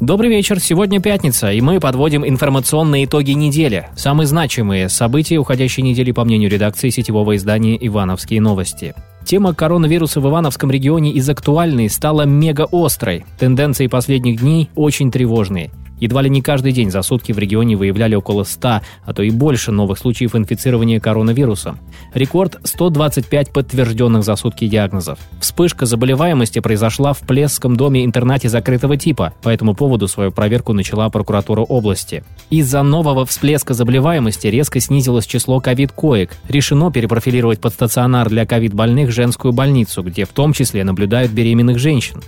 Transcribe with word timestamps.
Добрый 0.00 0.30
вечер. 0.30 0.58
Сегодня 0.60 0.98
пятница, 0.98 1.52
и 1.52 1.60
мы 1.60 1.78
подводим 1.78 2.26
информационные 2.26 3.04
итоги 3.04 3.32
недели. 3.32 3.88
Самые 3.96 4.26
значимые 4.26 4.88
события 4.88 5.36
уходящей 5.36 5.82
недели, 5.82 6.10
по 6.10 6.24
мнению 6.24 6.48
редакции 6.48 6.88
сетевого 6.88 7.36
издания 7.36 7.76
«Ивановские 7.78 8.40
новости». 8.40 8.94
Тема 9.26 9.52
коронавируса 9.52 10.22
в 10.22 10.26
Ивановском 10.26 10.70
регионе 10.70 11.12
из 11.12 11.28
актуальной 11.28 11.90
стала 11.90 12.22
мега 12.22 12.66
острой. 12.72 13.26
Тенденции 13.38 13.88
последних 13.88 14.40
дней 14.40 14.70
очень 14.74 15.10
тревожные. 15.10 15.70
Едва 16.00 16.22
ли 16.22 16.30
не 16.30 16.42
каждый 16.42 16.72
день 16.72 16.90
за 16.90 17.02
сутки 17.02 17.32
в 17.32 17.38
регионе 17.38 17.76
выявляли 17.76 18.14
около 18.14 18.44
100, 18.44 18.80
а 19.04 19.12
то 19.14 19.22
и 19.22 19.30
больше 19.30 19.70
новых 19.70 19.98
случаев 19.98 20.34
инфицирования 20.34 20.98
коронавирусом. 20.98 21.78
Рекорд– 22.14 22.58
125 22.64 23.52
подтвержденных 23.52 24.24
за 24.24 24.36
сутки 24.36 24.66
диагнозов. 24.66 25.18
Вспышка 25.40 25.86
заболеваемости 25.86 26.58
произошла 26.60 27.12
в 27.12 27.20
Плесском 27.20 27.76
доме-интернате 27.76 28.48
закрытого 28.48 28.96
типа. 28.96 29.34
По 29.42 29.50
этому 29.50 29.74
поводу 29.74 30.08
свою 30.08 30.32
проверку 30.32 30.72
начала 30.72 31.08
прокуратура 31.10 31.60
области. 31.60 32.24
Из-за 32.50 32.82
нового 32.82 33.26
всплеска 33.26 33.74
заболеваемости 33.74 34.46
резко 34.46 34.80
снизилось 34.80 35.26
число 35.26 35.60
ковид-коек. 35.60 36.36
Решено 36.48 36.90
перепрофилировать 36.90 37.60
под 37.60 37.74
стационар 37.74 38.28
для 38.28 38.46
ковид-больных 38.46 39.10
женскую 39.10 39.52
больницу, 39.52 40.02
где 40.02 40.24
в 40.24 40.28
том 40.28 40.52
числе 40.52 40.84
наблюдают 40.84 41.32
беременных 41.32 41.78
женщин. 41.78 42.22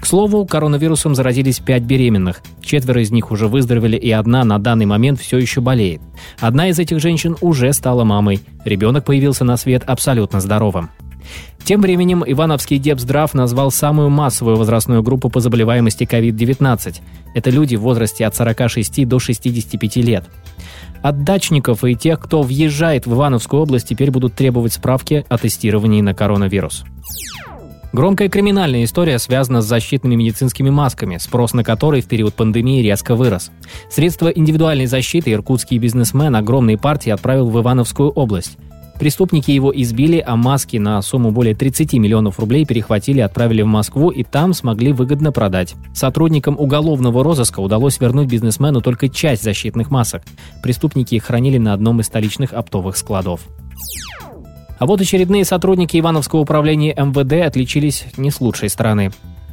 К 0.00 0.06
слову, 0.06 0.46
коронавирусом 0.46 1.14
заразились 1.14 1.58
пять 1.58 1.82
беременных. 1.82 2.42
Четверо 2.62 3.02
из 3.02 3.10
них 3.10 3.30
уже 3.30 3.48
выздоровели, 3.48 3.96
и 3.96 4.10
одна 4.10 4.44
на 4.44 4.58
данный 4.58 4.86
момент 4.86 5.20
все 5.20 5.38
еще 5.38 5.60
болеет. 5.60 6.00
Одна 6.38 6.68
из 6.68 6.78
этих 6.78 7.00
женщин 7.00 7.36
уже 7.40 7.72
стала 7.72 8.04
мамой. 8.04 8.40
Ребенок 8.64 9.04
появился 9.04 9.44
на 9.44 9.56
свет 9.56 9.82
абсолютно 9.86 10.40
здоровым. 10.40 10.90
Тем 11.64 11.82
временем 11.82 12.24
Ивановский 12.26 12.78
Депздрав 12.78 13.34
назвал 13.34 13.70
самую 13.70 14.08
массовую 14.08 14.56
возрастную 14.56 15.02
группу 15.02 15.28
по 15.28 15.40
заболеваемости 15.40 16.04
COVID-19. 16.04 17.00
Это 17.34 17.50
люди 17.50 17.76
в 17.76 17.82
возрасте 17.82 18.24
от 18.24 18.34
46 18.34 19.06
до 19.06 19.18
65 19.18 19.96
лет. 19.96 20.24
От 21.02 21.24
дачников 21.24 21.84
и 21.84 21.94
тех, 21.94 22.20
кто 22.20 22.42
въезжает 22.42 23.06
в 23.06 23.12
Ивановскую 23.12 23.62
область, 23.62 23.88
теперь 23.88 24.10
будут 24.10 24.34
требовать 24.34 24.72
справки 24.72 25.26
о 25.28 25.38
тестировании 25.38 26.00
на 26.00 26.14
коронавирус. 26.14 26.84
Громкая 27.92 28.28
криминальная 28.28 28.84
история 28.84 29.18
связана 29.18 29.62
с 29.62 29.66
защитными 29.66 30.14
медицинскими 30.14 30.68
масками, 30.68 31.16
спрос 31.16 31.54
на 31.54 31.64
которые 31.64 32.02
в 32.02 32.06
период 32.06 32.34
пандемии 32.34 32.82
резко 32.82 33.16
вырос. 33.16 33.50
Средства 33.90 34.28
индивидуальной 34.28 34.86
защиты 34.86 35.32
иркутский 35.32 35.78
бизнесмен 35.78 36.36
огромной 36.36 36.76
партии 36.76 37.10
отправил 37.10 37.48
в 37.48 37.58
Ивановскую 37.58 38.10
область. 38.10 38.58
Преступники 38.98 39.52
его 39.52 39.72
избили, 39.74 40.22
а 40.24 40.36
маски 40.36 40.76
на 40.76 41.00
сумму 41.02 41.30
более 41.30 41.54
30 41.54 41.94
миллионов 41.94 42.38
рублей 42.40 42.66
перехватили 42.66 43.20
отправили 43.20 43.62
в 43.62 43.66
Москву 43.66 44.10
и 44.10 44.24
там 44.24 44.52
смогли 44.52 44.92
выгодно 44.92 45.30
продать. 45.30 45.74
Сотрудникам 45.94 46.56
уголовного 46.58 47.22
розыска 47.22 47.60
удалось 47.60 48.00
вернуть 48.00 48.28
бизнесмену 48.28 48.80
только 48.80 49.08
часть 49.08 49.44
защитных 49.44 49.90
масок. 49.90 50.24
Преступники 50.62 51.14
их 51.14 51.24
хранили 51.24 51.58
на 51.58 51.72
одном 51.72 52.00
из 52.00 52.06
столичных 52.06 52.52
оптовых 52.52 52.96
складов. 52.96 53.42
А 54.78 54.86
вот 54.86 55.00
очередные 55.00 55.44
сотрудники 55.44 55.98
Ивановского 55.98 56.40
управления 56.40 56.94
МВД 56.96 57.46
отличились 57.46 58.06
не 58.16 58.30
с 58.30 58.40
лучшей 58.40 58.68
стороны. 58.68 59.10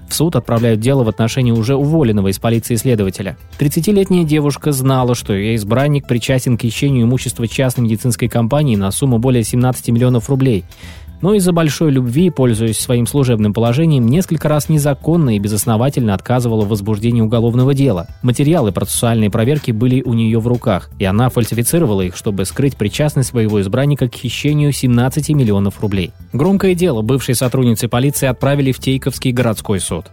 В 0.08 0.14
суд 0.14 0.36
отправляют 0.36 0.80
дело 0.80 1.04
в 1.04 1.10
отношении 1.10 1.52
уже 1.52 1.76
уволенного 1.76 2.28
из 2.28 2.38
полиции 2.38 2.76
следователя. 2.76 3.38
30-летняя 3.58 4.24
девушка 4.24 4.72
знала, 4.72 5.16
что 5.16 5.34
ее 5.34 5.56
избранник 5.56 6.08
причастен 6.08 6.58
к 6.58 6.62
хищению 6.62 7.06
имущества 7.06 7.48
частной 7.48 7.86
медицинской 7.86 8.28
компании 8.28 8.76
на 8.76 8.92
сумму 8.92 9.18
более 9.18 9.44
17 9.44 9.90
миллионов 9.90 10.30
рублей 10.30 10.64
но 11.22 11.34
из-за 11.34 11.52
большой 11.52 11.92
любви, 11.92 12.30
пользуясь 12.30 12.80
своим 12.80 13.08
служебным 13.08 13.54
положением, 13.54 14.08
несколько 14.08 14.50
раз 14.50 14.70
незаконно 14.70 15.36
и 15.36 15.40
безосновательно 15.40 16.14
отказывала 16.14 16.66
в 16.66 16.70
возбуждении 16.70 17.22
уголовного 17.22 17.74
дела. 17.74 18.08
Материалы 18.22 18.72
процессуальной 18.72 19.30
проверки 19.30 19.72
были 19.72 20.02
у 20.02 20.14
нее 20.14 20.40
в 20.40 20.48
руках, 20.48 20.90
и 21.00 21.06
она 21.06 21.30
фальсифицировала 21.30 22.02
их, 22.02 22.16
чтобы 22.16 22.46
скрыть 22.46 22.78
причастность 22.78 23.30
своего 23.30 23.62
избранника 23.62 24.08
к 24.08 24.16
хищению 24.16 24.72
17 24.72 25.30
миллионов 25.30 25.82
рублей. 25.82 26.12
Громкое 26.34 26.76
дело 26.76 27.02
бывшей 27.02 27.36
сотрудницы 27.36 27.88
полиции 27.88 28.28
отправили 28.28 28.72
в 28.72 28.80
Тейковский 28.80 29.32
городской 29.32 29.80
суд. 29.80 30.06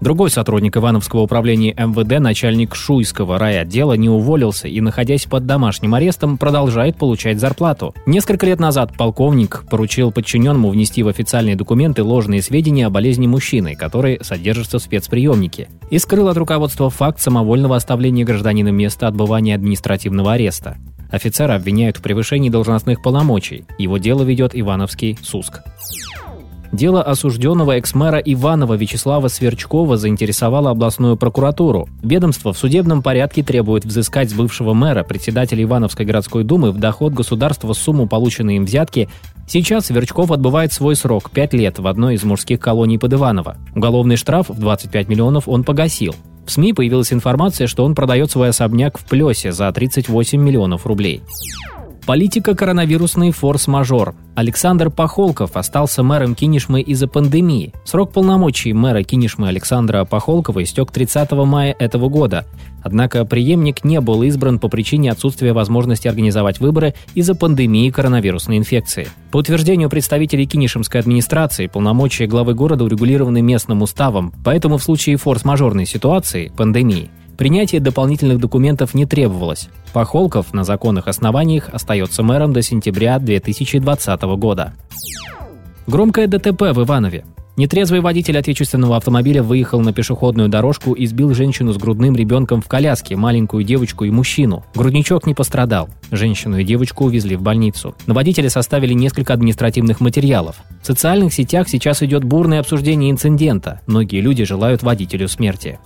Другой 0.00 0.30
сотрудник 0.30 0.76
Ивановского 0.76 1.20
управления 1.20 1.72
МВД, 1.72 2.20
начальник 2.20 2.74
Шуйского 2.74 3.38
райотдела, 3.38 3.94
не 3.94 4.10
уволился 4.10 4.68
и, 4.68 4.80
находясь 4.82 5.24
под 5.24 5.46
домашним 5.46 5.94
арестом, 5.94 6.36
продолжает 6.36 6.96
получать 6.96 7.40
зарплату. 7.40 7.94
Несколько 8.04 8.44
лет 8.44 8.60
назад 8.60 8.94
полковник 8.96 9.64
поручил 9.70 10.12
подчиненному 10.12 10.68
внести 10.68 11.02
в 11.02 11.08
официальные 11.08 11.56
документы 11.56 12.02
ложные 12.02 12.42
сведения 12.42 12.86
о 12.86 12.90
болезни 12.90 13.26
мужчины, 13.26 13.74
который 13.74 14.18
содержится 14.22 14.78
в 14.78 14.82
спецприемнике, 14.82 15.68
и 15.90 15.98
скрыл 15.98 16.28
от 16.28 16.36
руководства 16.36 16.90
факт 16.90 17.20
самовольного 17.20 17.76
оставления 17.76 18.24
гражданина 18.24 18.68
места 18.68 19.08
отбывания 19.08 19.54
административного 19.54 20.34
ареста. 20.34 20.76
Офицера 21.10 21.54
обвиняют 21.54 21.96
в 21.96 22.02
превышении 22.02 22.50
должностных 22.50 23.02
полномочий. 23.02 23.64
Его 23.78 23.96
дело 23.96 24.24
ведет 24.24 24.50
Ивановский 24.54 25.18
СУСК. 25.22 25.62
Дело 26.72 27.02
осужденного 27.02 27.72
экс-мэра 27.72 28.18
Иванова 28.18 28.74
Вячеслава 28.74 29.28
Сверчкова 29.28 29.96
заинтересовало 29.96 30.70
областную 30.70 31.16
прокуратуру. 31.16 31.88
Ведомство 32.02 32.52
в 32.52 32.58
судебном 32.58 33.02
порядке 33.02 33.42
требует 33.42 33.84
взыскать 33.84 34.30
с 34.30 34.34
бывшего 34.34 34.74
мэра, 34.74 35.04
председателя 35.04 35.62
Ивановской 35.62 36.04
городской 36.04 36.44
думы, 36.44 36.72
в 36.72 36.78
доход 36.78 37.12
государства 37.12 37.72
сумму 37.72 38.06
полученной 38.06 38.56
им 38.56 38.64
взятки. 38.64 39.08
Сейчас 39.48 39.86
Сверчков 39.86 40.32
отбывает 40.32 40.72
свой 40.72 40.96
срок– 40.96 41.30
5 41.32 41.54
лет 41.54 41.78
в 41.78 41.86
одной 41.86 42.14
из 42.14 42.24
мужских 42.24 42.58
колоний 42.58 42.98
под 42.98 43.14
Иваново. 43.14 43.56
Уголовный 43.74 44.16
штраф 44.16 44.48
в 44.48 44.58
25 44.58 45.08
миллионов 45.08 45.48
он 45.48 45.62
погасил. 45.62 46.14
В 46.46 46.52
СМИ 46.52 46.72
появилась 46.72 47.12
информация, 47.12 47.66
что 47.66 47.84
он 47.84 47.94
продает 47.94 48.30
свой 48.30 48.50
особняк 48.50 48.98
в 48.98 49.04
Плесе 49.04 49.52
за 49.52 49.70
38 49.70 50.40
миллионов 50.40 50.86
рублей. 50.86 51.22
Политика 52.06 52.54
коронавирусный 52.54 53.32
форс-мажор. 53.32 54.14
Александр 54.36 54.90
Пахолков 54.90 55.56
остался 55.56 56.04
мэром 56.04 56.36
Кинешмы 56.36 56.80
из-за 56.80 57.08
пандемии. 57.08 57.72
Срок 57.84 58.12
полномочий 58.12 58.72
мэра 58.72 59.02
Кинешмы 59.02 59.48
Александра 59.48 60.04
Пахолкова 60.04 60.62
истек 60.62 60.92
30 60.92 61.32
мая 61.32 61.74
этого 61.76 62.08
года. 62.08 62.46
Однако 62.84 63.24
преемник 63.24 63.82
не 63.82 64.00
был 64.00 64.22
избран 64.22 64.60
по 64.60 64.68
причине 64.68 65.10
отсутствия 65.10 65.52
возможности 65.52 66.06
организовать 66.06 66.60
выборы 66.60 66.94
из-за 67.16 67.34
пандемии 67.34 67.90
коронавирусной 67.90 68.58
инфекции. 68.58 69.08
По 69.32 69.38
утверждению 69.38 69.90
представителей 69.90 70.46
Кинешемской 70.46 71.00
администрации, 71.00 71.66
полномочия 71.66 72.28
главы 72.28 72.54
города 72.54 72.84
урегулированы 72.84 73.42
местным 73.42 73.82
уставом, 73.82 74.32
поэтому 74.44 74.78
в 74.78 74.82
случае 74.84 75.16
форс-мажорной 75.16 75.86
ситуации, 75.86 76.52
пандемии, 76.56 77.10
Принятие 77.36 77.82
дополнительных 77.82 78.38
документов 78.38 78.94
не 78.94 79.04
требовалось. 79.04 79.68
Пахолков 79.92 80.54
на 80.54 80.64
законных 80.64 81.06
основаниях 81.06 81.68
остается 81.70 82.22
мэром 82.22 82.52
до 82.52 82.62
сентября 82.62 83.18
2020 83.18 84.22
года. 84.38 84.72
Громкое 85.86 86.26
ДТП 86.26 86.62
в 86.72 86.82
Иванове. 86.82 87.24
Нетрезвый 87.58 88.00
водитель 88.00 88.36
отечественного 88.36 88.96
автомобиля 88.96 89.42
выехал 89.42 89.80
на 89.80 89.92
пешеходную 89.92 90.50
дорожку 90.50 90.92
и 90.92 91.06
сбил 91.06 91.32
женщину 91.32 91.72
с 91.72 91.78
грудным 91.78 92.14
ребенком 92.14 92.60
в 92.60 92.68
коляске, 92.68 93.16
маленькую 93.16 93.64
девочку 93.64 94.04
и 94.04 94.10
мужчину. 94.10 94.64
Грудничок 94.74 95.26
не 95.26 95.32
пострадал. 95.32 95.88
Женщину 96.10 96.58
и 96.58 96.64
девочку 96.64 97.06
увезли 97.06 97.34
в 97.34 97.42
больницу. 97.42 97.94
На 98.06 98.12
водителя 98.12 98.50
составили 98.50 98.92
несколько 98.92 99.32
административных 99.32 100.00
материалов. 100.00 100.56
В 100.82 100.86
социальных 100.86 101.32
сетях 101.32 101.68
сейчас 101.68 102.02
идет 102.02 102.24
бурное 102.24 102.60
обсуждение 102.60 103.10
инцидента. 103.10 103.80
Многие 103.86 104.20
люди 104.20 104.44
желают 104.44 104.82
водителю 104.82 105.28
смерти 105.28 105.78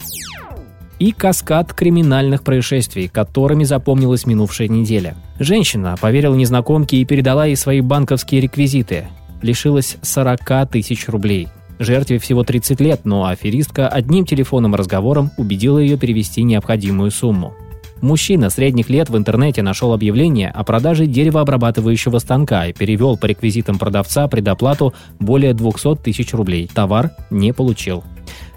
и 1.00 1.12
каскад 1.12 1.72
криминальных 1.72 2.44
происшествий, 2.44 3.08
которыми 3.08 3.64
запомнилась 3.64 4.26
минувшая 4.26 4.68
неделя. 4.68 5.16
Женщина 5.40 5.96
поверила 6.00 6.34
незнакомке 6.34 6.98
и 6.98 7.04
передала 7.04 7.46
ей 7.46 7.56
свои 7.56 7.80
банковские 7.80 8.42
реквизиты. 8.42 9.08
Лишилась 9.42 9.96
40 10.02 10.70
тысяч 10.70 11.08
рублей. 11.08 11.48
Жертве 11.78 12.18
всего 12.18 12.44
30 12.44 12.78
лет, 12.80 13.00
но 13.04 13.24
аферистка 13.24 13.88
одним 13.88 14.26
телефонным 14.26 14.74
разговором 14.74 15.30
убедила 15.38 15.78
ее 15.78 15.96
перевести 15.96 16.42
необходимую 16.42 17.10
сумму. 17.10 17.54
Мужчина 18.02 18.50
средних 18.50 18.90
лет 18.90 19.08
в 19.08 19.16
интернете 19.16 19.62
нашел 19.62 19.94
объявление 19.94 20.50
о 20.50 20.64
продаже 20.64 21.06
деревообрабатывающего 21.06 22.18
станка 22.18 22.66
и 22.66 22.72
перевел 22.74 23.16
по 23.16 23.26
реквизитам 23.26 23.78
продавца 23.78 24.28
предоплату 24.28 24.94
более 25.18 25.54
200 25.54 25.96
тысяч 25.96 26.32
рублей. 26.34 26.70
Товар 26.72 27.12
не 27.30 27.52
получил. 27.52 28.04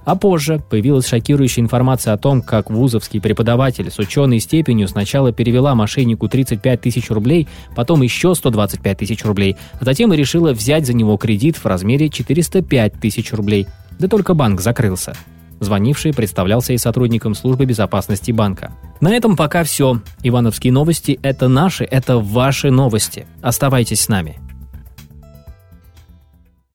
А 0.05 0.15
позже 0.15 0.61
появилась 0.69 1.07
шокирующая 1.07 1.63
информация 1.63 2.13
о 2.13 2.17
том, 2.17 2.41
как 2.41 2.69
вузовский 2.69 3.21
преподаватель 3.21 3.89
с 3.89 4.00
ученой 4.00 4.39
степенью 4.39 4.88
сначала 4.88 5.31
перевела 5.31 5.75
мошеннику 5.75 6.27
35 6.27 6.81
тысяч 6.81 7.09
рублей, 7.09 7.47
потом 7.75 8.01
еще 8.01 8.35
125 8.35 8.97
тысяч 8.97 9.23
рублей, 9.23 9.55
а 9.79 9.85
затем 9.85 10.13
и 10.13 10.17
решила 10.17 10.51
взять 10.51 10.85
за 10.85 10.94
него 10.94 11.15
кредит 11.17 11.55
в 11.55 11.65
размере 11.65 12.09
405 12.09 12.94
тысяч 13.00 13.31
рублей. 13.31 13.67
Да 14.00 14.07
только 14.07 14.33
банк 14.33 14.59
закрылся. 14.59 15.15
Звонивший 15.59 16.13
представлялся 16.13 16.73
и 16.73 16.77
сотрудником 16.77 17.35
службы 17.35 17.65
безопасности 17.65 18.31
банка. 18.31 18.73
На 18.99 19.15
этом 19.15 19.38
пока 19.38 19.63
все. 19.63 20.01
Ивановские 20.21 20.73
новости– 20.73 21.19
это 21.23 21.47
наши, 21.47 21.85
это 21.85 22.17
ваши 22.17 22.69
новости. 22.69 23.25
Оставайтесь 23.41 24.01
с 24.01 24.09
нами. 24.09 24.43